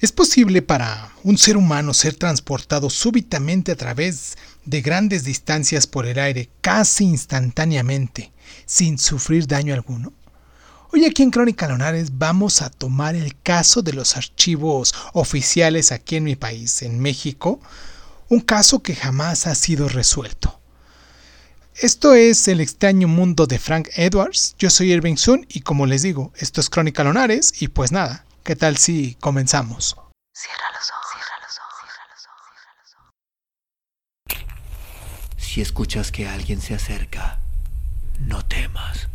[0.00, 6.06] ¿Es posible para un ser humano ser transportado súbitamente a través de grandes distancias por
[6.06, 8.30] el aire casi instantáneamente
[8.64, 10.12] sin sufrir daño alguno?
[10.92, 16.14] Hoy aquí en Crónica Lonares vamos a tomar el caso de los archivos oficiales aquí
[16.14, 17.60] en mi país, en México,
[18.28, 20.60] un caso que jamás ha sido resuelto.
[21.74, 26.02] Esto es El extraño mundo de Frank Edwards, yo soy Irving Sun y como les
[26.02, 29.94] digo, esto es Crónica Lonares y pues nada, ¿Qué tal si comenzamos?
[30.32, 32.06] Cierra los ojos, cierra los ojos, cierra
[32.80, 32.94] los
[34.24, 37.40] ojos, Si escuchas que alguien se acerca,
[38.20, 39.10] no temas.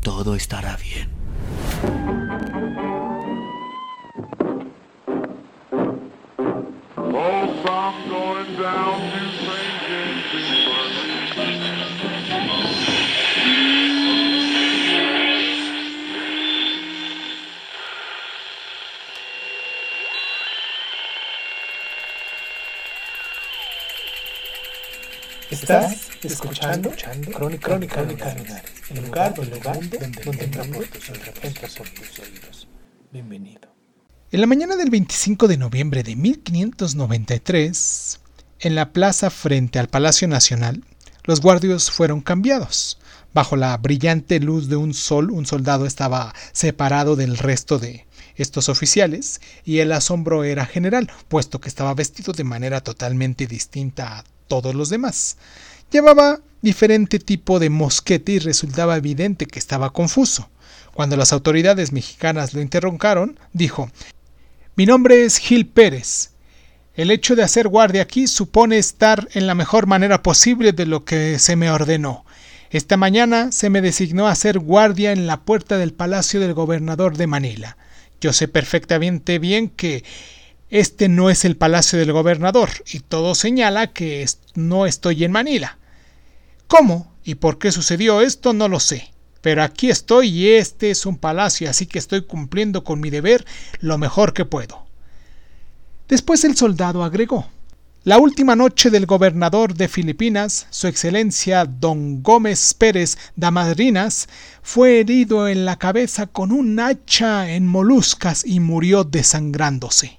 [0.00, 1.10] Todo estará bien.
[25.52, 26.90] Estás escuchando,
[27.30, 28.34] Crónica, Crónica, Crónica
[28.88, 30.46] el lugar, donde, donde, donde, donde
[31.76, 32.66] por tus oídos.
[33.12, 33.68] Bienvenido.
[34.30, 38.20] En la mañana del 25 de noviembre de 1593,
[38.60, 40.82] en la plaza frente al Palacio Nacional,
[41.24, 42.98] los guardios fueron cambiados.
[43.34, 48.68] Bajo la brillante luz de un sol, un soldado estaba separado del resto de estos
[48.68, 54.24] oficiales, y el asombro era general, puesto que estaba vestido de manera totalmente distinta a
[54.48, 55.36] todos los demás.
[55.90, 60.48] Llevaba diferente tipo de mosquete y resultaba evidente que estaba confuso.
[60.94, 63.90] Cuando las autoridades mexicanas lo interrogaron, dijo
[64.76, 66.30] Mi nombre es Gil Pérez.
[66.94, 71.04] El hecho de hacer guardia aquí supone estar en la mejor manera posible de lo
[71.04, 72.24] que se me ordenó.
[72.70, 77.16] Esta mañana se me designó a hacer guardia en la puerta del palacio del gobernador
[77.16, 77.76] de Manila.
[78.22, 80.04] Yo sé perfectamente bien que
[80.70, 85.78] este no es el palacio del gobernador y todo señala que no estoy en Manila.
[86.68, 88.52] ¿Cómo y por qué sucedió esto?
[88.52, 89.12] No lo sé.
[89.40, 93.44] Pero aquí estoy y este es un palacio, así que estoy cumpliendo con mi deber
[93.80, 94.86] lo mejor que puedo.
[96.06, 97.48] Después el soldado agregó
[98.04, 104.28] La última noche del gobernador de Filipinas, su excelencia don Gómez Pérez Damadrinas,
[104.60, 110.18] fue herido en la cabeza con un hacha en moluscas y murió desangrándose.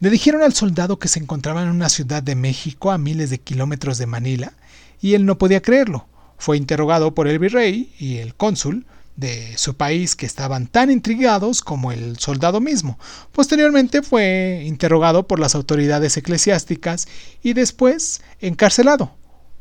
[0.00, 3.38] Le dijeron al soldado que se encontraba en una ciudad de México a miles de
[3.38, 4.54] kilómetros de Manila,
[5.00, 6.08] y él no podía creerlo.
[6.36, 8.86] Fue interrogado por el virrey y el cónsul
[9.20, 12.98] de su país que estaban tan intrigados como el soldado mismo.
[13.32, 17.06] Posteriormente fue interrogado por las autoridades eclesiásticas
[17.42, 19.12] y después encarcelado.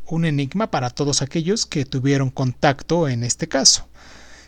[0.08, 3.88] Un enigma para todos aquellos que tuvieron contacto en este caso.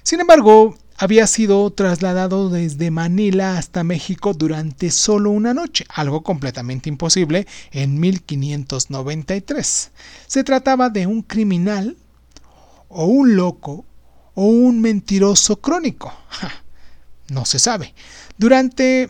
[0.02, 6.90] Sin embargo, había sido trasladado desde Manila hasta México durante solo una noche, algo completamente
[6.90, 9.92] imposible en 1593.
[10.26, 11.98] Se trataba de un criminal
[12.88, 13.86] o un loco
[14.34, 16.14] o un mentiroso crónico.
[17.30, 17.94] no se sabe.
[18.38, 19.10] Durante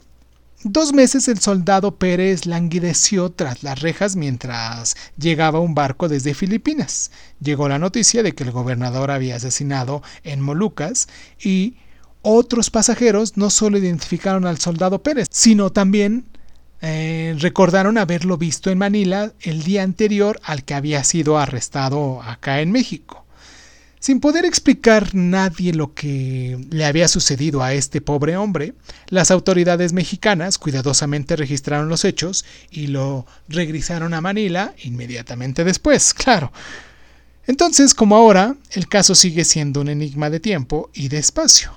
[0.64, 7.10] Dos meses el soldado Pérez languideció tras las rejas mientras llegaba un barco desde Filipinas.
[7.40, 11.08] Llegó la noticia de que el gobernador había asesinado en Molucas
[11.44, 11.78] y
[12.22, 16.26] otros pasajeros no solo identificaron al soldado Pérez, sino también
[16.82, 22.62] eh, recordaron haberlo visto en Manila el día anterior al que había sido arrestado acá
[22.62, 23.21] en México.
[24.02, 28.74] Sin poder explicar nadie lo que le había sucedido a este pobre hombre,
[29.10, 36.52] las autoridades mexicanas cuidadosamente registraron los hechos y lo regresaron a Manila inmediatamente después, claro.
[37.46, 41.72] Entonces, como ahora, el caso sigue siendo un enigma de tiempo y de espacio.